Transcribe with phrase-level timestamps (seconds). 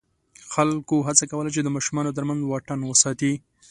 [0.53, 3.33] خلکو هڅه کوله چې د ماشومانو تر منځ واټن وساتي.